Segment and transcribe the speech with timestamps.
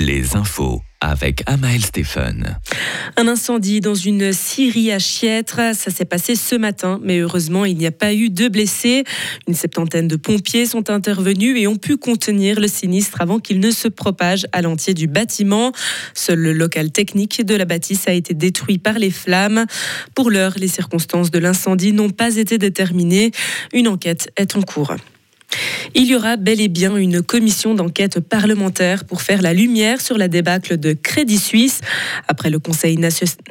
[0.00, 2.58] les infos avec Amael Stéphane.
[3.18, 7.76] Un incendie dans une scierie à Chiètre, ça s'est passé ce matin, mais heureusement il
[7.76, 9.04] n'y a pas eu de blessés.
[9.46, 13.70] Une septantaine de pompiers sont intervenus et ont pu contenir le sinistre avant qu'il ne
[13.70, 15.72] se propage à l'entier du bâtiment.
[16.14, 19.66] Seul le local technique de la bâtisse a été détruit par les flammes.
[20.14, 23.32] Pour l'heure, les circonstances de l'incendie n'ont pas été déterminées.
[23.74, 24.94] Une enquête est en cours.
[25.94, 30.18] Il y aura bel et bien une commission d'enquête parlementaire pour faire la lumière sur
[30.18, 31.80] la débâcle de Crédit Suisse.
[32.28, 32.98] Après le Conseil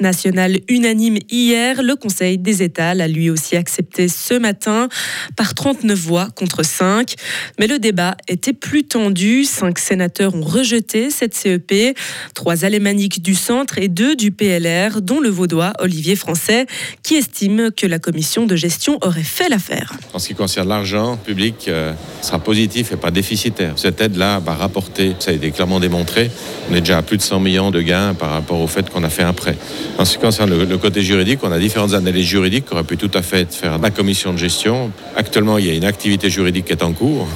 [0.00, 4.88] national unanime hier, le Conseil des États l'a lui aussi accepté ce matin
[5.36, 7.14] par 39 voix contre 5.
[7.58, 9.44] Mais le débat était plus tendu.
[9.44, 11.96] Cinq sénateurs ont rejeté cette CEP,
[12.34, 16.66] trois alémaniques du centre et deux du PLR, dont le vaudois Olivier Français,
[17.02, 19.92] qui estime que la commission de gestion aurait fait l'affaire.
[20.14, 21.89] En ce qui concerne l'argent public, euh,
[22.22, 23.72] sera positif et pas déficitaire.
[23.76, 26.30] Cette aide-là va rapporter, ça a été clairement démontré,
[26.70, 29.04] on est déjà à plus de 100 millions de gains par rapport au fait qu'on
[29.04, 29.56] a fait un prêt.
[29.98, 32.96] En ce qui concerne le, côté juridique, on a différentes analyses juridiques qui auraient pu
[32.96, 34.90] tout à fait faire la commission de gestion.
[35.16, 37.28] Actuellement, il y a une activité juridique qui est en cours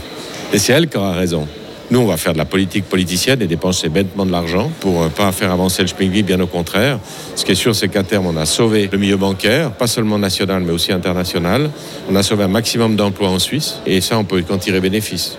[0.52, 1.46] et c'est elle qui aura raison.
[1.90, 5.06] Nous, on va faire de la politique politicienne et dépenser bêtement de l'argent pour ne
[5.06, 6.98] euh, pas faire avancer le Spingly, bien au contraire.
[7.36, 10.18] Ce qui est sûr, c'est qu'à terme, on a sauvé le milieu bancaire, pas seulement
[10.18, 11.70] national, mais aussi international.
[12.10, 15.38] On a sauvé un maximum d'emplois en Suisse et ça, on peut en tirer bénéfice.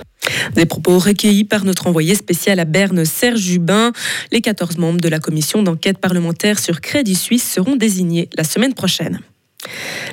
[0.56, 3.92] Des propos recueillis par notre envoyé spécial à Berne, Serge Jubin.
[4.32, 8.74] Les 14 membres de la commission d'enquête parlementaire sur Crédit Suisse seront désignés la semaine
[8.74, 9.20] prochaine.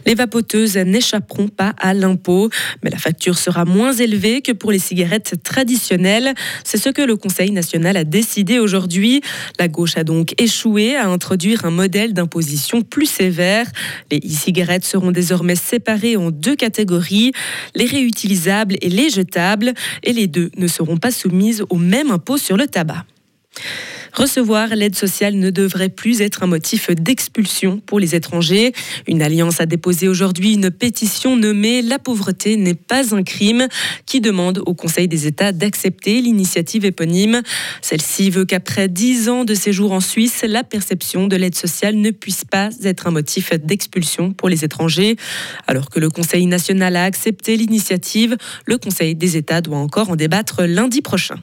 [0.07, 2.51] Les vapoteuses n'échapperont pas à l'impôt,
[2.83, 6.35] mais la facture sera moins élevée que pour les cigarettes traditionnelles.
[6.65, 9.21] C'est ce que le Conseil national a décidé aujourd'hui.
[9.59, 13.67] La gauche a donc échoué à introduire un modèle d'imposition plus sévère.
[14.11, 17.33] Les e-cigarettes seront désormais séparées en deux catégories,
[17.75, 22.39] les réutilisables et les jetables, et les deux ne seront pas soumises au même impôt
[22.39, 23.05] sur le tabac.
[24.13, 28.73] Recevoir l'aide sociale ne devrait plus être un motif d'expulsion pour les étrangers.
[29.07, 33.69] Une alliance a déposé aujourd'hui une pétition nommée La pauvreté n'est pas un crime
[34.05, 37.41] qui demande au Conseil des États d'accepter l'initiative éponyme.
[37.81, 42.11] Celle-ci veut qu'après dix ans de séjour en Suisse, la perception de l'aide sociale ne
[42.11, 45.17] puisse pas être un motif d'expulsion pour les étrangers.
[45.67, 48.37] Alors que le Conseil national a accepté l'initiative,
[48.67, 51.37] le Conseil des États doit encore en débattre lundi prochain.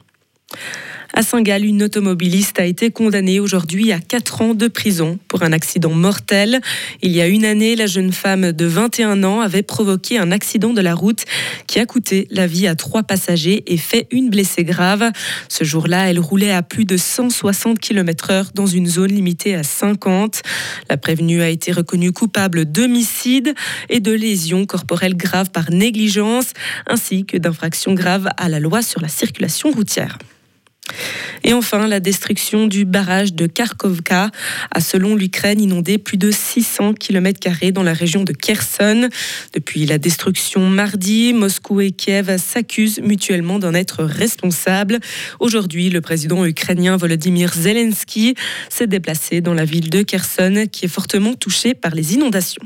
[1.12, 5.52] À Saint-Gall, une automobiliste a été condamnée aujourd'hui à 4 ans de prison pour un
[5.52, 6.60] accident mortel.
[7.02, 10.72] Il y a une année, la jeune femme de 21 ans avait provoqué un accident
[10.72, 11.24] de la route
[11.66, 15.10] qui a coûté la vie à trois passagers et fait une blessée grave.
[15.48, 20.42] Ce jour-là, elle roulait à plus de 160 km/h dans une zone limitée à 50.
[20.88, 23.52] La prévenue a été reconnue coupable d'homicide
[23.88, 26.52] et de lésions corporelles graves par négligence,
[26.86, 30.16] ainsi que d'infractions graves à la loi sur la circulation routière.
[31.42, 34.30] Et enfin, la destruction du barrage de Kharkovka
[34.70, 37.40] a, selon l'Ukraine, inondé plus de 600 km
[37.72, 39.08] dans la région de Kherson.
[39.54, 44.98] Depuis la destruction mardi, Moscou et Kiev s'accusent mutuellement d'en être responsables.
[45.38, 48.34] Aujourd'hui, le président ukrainien Volodymyr Zelensky
[48.68, 52.62] s'est déplacé dans la ville de Kherson, qui est fortement touchée par les inondations.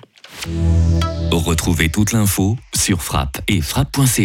[1.30, 4.20] Retrouvez toute l'info sur frappe et frappe.ch.